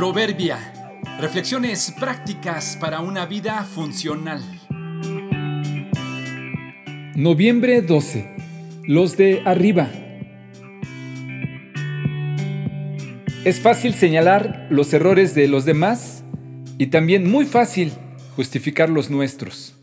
Proverbia. 0.00 0.58
Reflexiones 1.20 1.92
prácticas 2.00 2.78
para 2.80 3.00
una 3.00 3.26
vida 3.26 3.62
funcional. 3.64 4.42
Noviembre 7.14 7.82
12. 7.82 8.26
Los 8.84 9.18
de 9.18 9.42
arriba. 9.44 9.90
Es 13.44 13.60
fácil 13.60 13.92
señalar 13.92 14.68
los 14.70 14.90
errores 14.94 15.34
de 15.34 15.48
los 15.48 15.66
demás 15.66 16.24
y 16.78 16.86
también 16.86 17.30
muy 17.30 17.44
fácil 17.44 17.92
justificar 18.36 18.88
los 18.88 19.10
nuestros. 19.10 19.76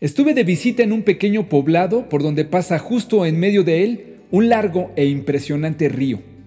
Estuve 0.00 0.32
de 0.32 0.44
visita 0.44 0.82
en 0.82 0.94
un 0.94 1.02
pequeño 1.02 1.50
poblado 1.50 2.08
por 2.08 2.22
donde 2.22 2.46
pasa 2.46 2.78
justo 2.78 3.26
en 3.26 3.38
medio 3.38 3.62
de 3.62 3.84
él 3.84 4.16
un 4.30 4.48
largo 4.48 4.90
e 4.96 5.04
impresionante 5.04 5.90
río. 5.90 6.37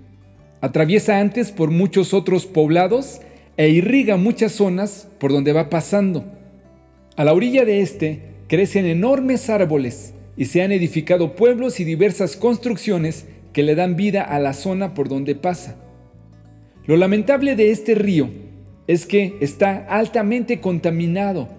Atraviesa 0.61 1.19
antes 1.19 1.51
por 1.51 1.71
muchos 1.71 2.13
otros 2.13 2.45
poblados 2.45 3.19
e 3.57 3.69
irriga 3.69 4.15
muchas 4.15 4.51
zonas 4.51 5.07
por 5.19 5.31
donde 5.31 5.53
va 5.53 5.69
pasando. 5.69 6.23
A 7.15 7.23
la 7.23 7.33
orilla 7.33 7.65
de 7.65 7.81
este 7.81 8.21
crecen 8.47 8.85
enormes 8.85 9.49
árboles 9.49 10.13
y 10.37 10.45
se 10.45 10.61
han 10.61 10.71
edificado 10.71 11.35
pueblos 11.35 11.79
y 11.79 11.83
diversas 11.83 12.37
construcciones 12.37 13.25
que 13.53 13.63
le 13.63 13.73
dan 13.75 13.95
vida 13.95 14.21
a 14.21 14.39
la 14.39 14.53
zona 14.53 14.93
por 14.93 15.09
donde 15.09 15.35
pasa. 15.35 15.77
Lo 16.85 16.95
lamentable 16.95 17.55
de 17.55 17.71
este 17.71 17.95
río 17.95 18.29
es 18.87 19.05
que 19.07 19.37
está 19.41 19.85
altamente 19.89 20.59
contaminado. 20.59 21.49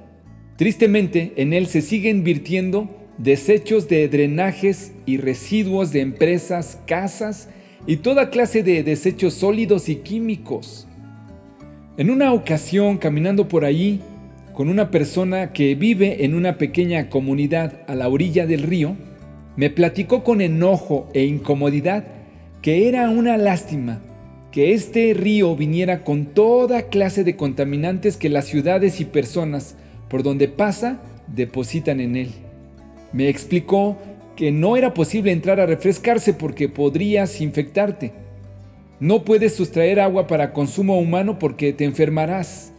Tristemente, 0.57 1.33
en 1.37 1.53
él 1.53 1.67
se 1.67 1.83
siguen 1.83 2.23
virtiendo 2.23 2.89
desechos 3.19 3.89
de 3.89 4.09
drenajes 4.09 4.93
y 5.07 5.17
residuos 5.17 5.93
de 5.93 6.01
empresas, 6.01 6.79
casas 6.87 7.49
y 7.87 7.97
toda 7.97 8.31
clase 8.31 8.63
de 8.63 8.83
desechos 8.83 9.35
sólidos 9.35 9.89
y 9.89 9.97
químicos. 9.97 10.87
En 11.97 12.11
una 12.11 12.33
ocasión, 12.33 12.99
caminando 12.99 13.49
por 13.49 13.65
allí, 13.65 14.01
con 14.55 14.69
una 14.69 14.91
persona 14.91 15.53
que 15.53 15.75
vive 15.75 16.25
en 16.25 16.35
una 16.35 16.59
pequeña 16.59 17.09
comunidad 17.09 17.81
a 17.87 17.95
la 17.95 18.09
orilla 18.09 18.47
del 18.47 18.63
río, 18.63 18.97
me 19.57 19.71
platicó 19.71 20.25
con 20.25 20.41
enojo 20.41 21.09
e 21.15 21.25
incomodidad 21.25 22.05
que 22.63 22.89
era 22.89 23.11
una 23.11 23.37
lástima 23.37 24.01
que 24.53 24.75
este 24.75 25.15
río 25.15 25.57
viniera 25.57 26.05
con 26.05 26.27
toda 26.27 26.83
clase 26.83 27.25
de 27.25 27.37
contaminantes 27.37 28.19
que 28.19 28.29
las 28.29 28.45
ciudades 28.45 29.01
y 29.01 29.07
personas 29.07 29.77
por 30.09 30.23
donde 30.23 30.47
pasa 30.47 31.01
depositan 31.27 32.01
en 32.01 32.17
él. 32.17 32.31
Me 33.13 33.29
explicó 33.29 33.97
que 34.37 34.53
no 34.53 34.77
era 34.77 34.95
posible 34.95 35.33
entrar 35.33 35.61
a 35.61 35.67
refrescarse 35.67 36.33
porque 36.35 36.69
podrías 36.69 37.41
infectarte. 37.41 38.13
No 39.01 39.25
puedes 39.25 39.55
sustraer 39.55 40.01
agua 40.01 40.27
para 40.27 40.53
consumo 40.53 40.99
humano 40.99 41.39
porque 41.39 41.73
te 41.73 41.85
enfermarás. 41.85 42.73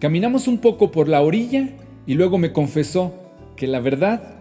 Caminamos 0.00 0.48
un 0.48 0.58
poco 0.58 0.90
por 0.90 1.08
la 1.08 1.22
orilla 1.22 1.68
y 2.06 2.14
luego 2.14 2.38
me 2.38 2.52
confesó 2.52 3.14
que 3.56 3.66
la 3.66 3.80
verdad, 3.80 4.34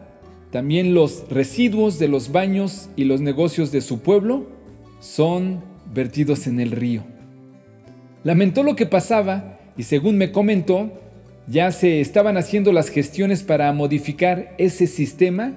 también 0.52 0.94
los 0.94 1.30
residuos 1.30 2.00
de 2.00 2.08
los 2.08 2.32
baños 2.32 2.90
y 2.96 3.06
los 3.06 3.22
negocios 3.22 3.72
de 3.72 3.82
su 3.82 4.00
pueblo 4.00 4.48
son 5.00 5.62
vertidos 5.94 6.48
en 6.48 6.60
el 6.60 6.72
río. 6.72 7.04
Lamentó 8.24 8.64
lo 8.64 8.76
que 8.76 8.86
pasaba 8.86 9.60
y 9.78 9.84
según 9.84 10.18
me 10.18 10.32
comentó, 10.32 10.92
ya 11.48 11.72
se 11.72 12.00
estaban 12.00 12.38
haciendo 12.38 12.72
las 12.72 12.90
gestiones 12.90 13.44
para 13.44 13.72
modificar 13.74 14.56
ese 14.58 14.88
sistema 14.88 15.54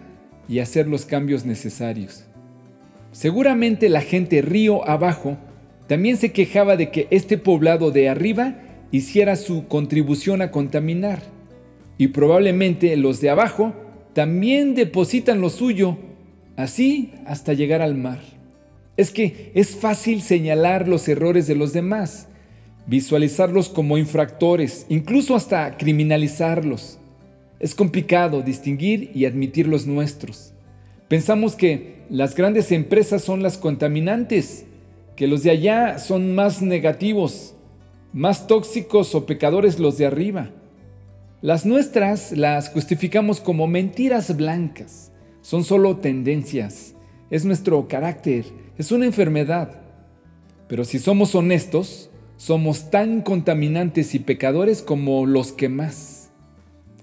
y 0.48 0.60
hacer 0.60 0.86
los 0.86 1.04
cambios 1.06 1.44
necesarios. 1.44 2.24
Seguramente 3.12 3.88
la 3.88 4.00
gente 4.00 4.42
río 4.42 4.88
abajo 4.88 5.38
también 5.86 6.16
se 6.16 6.32
quejaba 6.32 6.76
de 6.76 6.90
que 6.90 7.06
este 7.10 7.38
poblado 7.38 7.90
de 7.90 8.08
arriba 8.08 8.56
hiciera 8.90 9.36
su 9.36 9.68
contribución 9.68 10.42
a 10.42 10.50
contaminar. 10.50 11.22
Y 11.98 12.08
probablemente 12.08 12.96
los 12.96 13.20
de 13.20 13.30
abajo 13.30 13.74
también 14.12 14.74
depositan 14.74 15.40
lo 15.40 15.50
suyo, 15.50 15.98
así 16.56 17.12
hasta 17.26 17.52
llegar 17.52 17.82
al 17.82 17.94
mar. 17.94 18.20
Es 18.96 19.10
que 19.10 19.52
es 19.54 19.76
fácil 19.76 20.22
señalar 20.22 20.88
los 20.88 21.08
errores 21.08 21.46
de 21.46 21.54
los 21.54 21.72
demás, 21.72 22.28
visualizarlos 22.86 23.68
como 23.68 23.98
infractores, 23.98 24.86
incluso 24.88 25.36
hasta 25.36 25.76
criminalizarlos. 25.76 26.98
Es 27.58 27.74
complicado 27.74 28.42
distinguir 28.42 29.10
y 29.14 29.24
admitir 29.24 29.66
los 29.66 29.86
nuestros. 29.86 30.52
Pensamos 31.08 31.54
que 31.54 32.04
las 32.10 32.34
grandes 32.34 32.72
empresas 32.72 33.22
son 33.22 33.42
las 33.42 33.56
contaminantes, 33.58 34.66
que 35.16 35.26
los 35.26 35.42
de 35.42 35.50
allá 35.50 35.98
son 35.98 36.34
más 36.34 36.60
negativos, 36.62 37.54
más 38.12 38.46
tóxicos 38.46 39.14
o 39.14 39.26
pecadores 39.26 39.78
los 39.78 39.98
de 39.98 40.06
arriba. 40.06 40.50
Las 41.42 41.64
nuestras 41.64 42.32
las 42.32 42.70
justificamos 42.70 43.40
como 43.40 43.66
mentiras 43.66 44.36
blancas. 44.36 45.12
Son 45.42 45.64
solo 45.64 45.98
tendencias. 45.98 46.94
Es 47.30 47.44
nuestro 47.44 47.88
carácter. 47.88 48.46
Es 48.78 48.90
una 48.90 49.06
enfermedad. 49.06 49.80
Pero 50.68 50.84
si 50.84 50.98
somos 50.98 51.34
honestos, 51.34 52.10
somos 52.36 52.90
tan 52.90 53.22
contaminantes 53.22 54.14
y 54.14 54.18
pecadores 54.18 54.82
como 54.82 55.24
los 55.26 55.52
que 55.52 55.68
más. 55.68 56.15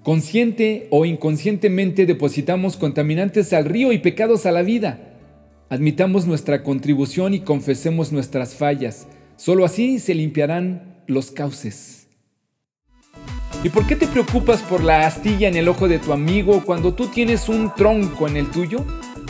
Consciente 0.03 0.87
o 0.89 1.05
inconscientemente 1.05 2.05
depositamos 2.05 2.75
contaminantes 2.75 3.53
al 3.53 3.63
río 3.63 3.93
y 3.93 3.99
pecados 3.99 4.45
a 4.45 4.51
la 4.51 4.61
vida. 4.61 4.99
Admitamos 5.69 6.27
nuestra 6.27 6.61
contribución 6.61 7.33
y 7.33 7.39
confesemos 7.39 8.11
nuestras 8.11 8.53
fallas. 8.53 9.07
Solo 9.37 9.63
así 9.63 9.99
se 9.99 10.13
limpiarán 10.13 11.01
los 11.07 11.31
cauces. 11.31 12.09
¿Y 13.63 13.69
por 13.69 13.87
qué 13.87 13.95
te 13.95 14.07
preocupas 14.07 14.61
por 14.61 14.83
la 14.83 15.07
astilla 15.07 15.47
en 15.47 15.55
el 15.55 15.69
ojo 15.69 15.87
de 15.87 15.99
tu 15.99 16.11
amigo 16.11 16.63
cuando 16.65 16.93
tú 16.93 17.07
tienes 17.07 17.47
un 17.47 17.73
tronco 17.73 18.27
en 18.27 18.35
el 18.35 18.51
tuyo? 18.51 18.83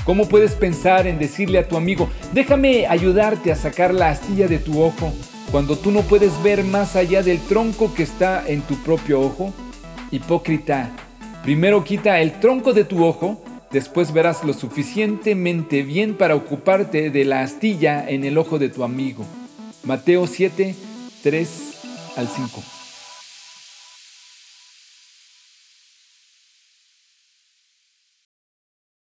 ¿Cómo 0.06 0.28
puedes 0.28 0.56
pensar 0.56 1.06
en 1.06 1.20
decirle 1.20 1.60
a 1.60 1.68
tu 1.68 1.78
amigo, 1.78 2.10
déjame 2.34 2.88
ayudarte 2.88 3.52
a 3.52 3.56
sacar 3.56 3.94
la 3.94 4.10
astilla 4.10 4.48
de 4.48 4.58
tu 4.58 4.82
ojo, 4.82 5.14
cuando 5.52 5.78
tú 5.78 5.92
no 5.92 6.02
puedes 6.02 6.42
ver 6.42 6.64
más 6.64 6.96
allá 6.96 7.22
del 7.22 7.40
tronco 7.42 7.94
que 7.94 8.02
está 8.02 8.44
en 8.48 8.62
tu 8.62 8.76
propio 8.84 9.22
ojo? 9.22 9.54
Hipócrita, 10.14 10.92
primero 11.42 11.84
quita 11.84 12.22
el 12.22 12.40
tronco 12.40 12.74
de 12.74 12.84
tu 12.84 13.04
ojo, 13.04 13.44
después 13.72 14.14
verás 14.14 14.44
lo 14.44 14.54
suficientemente 14.54 15.82
bien 15.82 16.18
para 16.18 16.36
ocuparte 16.36 17.10
de 17.10 17.26
la 17.26 17.42
astilla 17.42 18.08
en 18.08 18.24
el 18.24 18.38
ojo 18.38 18.60
de 18.60 18.70
tu 18.70 18.84
amigo. 18.84 19.26
Mateo 19.84 20.28
7, 20.28 20.76
3 21.24 21.82
al 22.16 22.28
5. 22.28 22.83